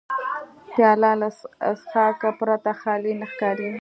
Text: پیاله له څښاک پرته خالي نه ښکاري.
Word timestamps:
پیاله 0.75 1.11
له 1.21 1.29
څښاک 1.79 2.21
پرته 2.39 2.71
خالي 2.79 3.13
نه 3.19 3.25
ښکاري. 3.31 3.69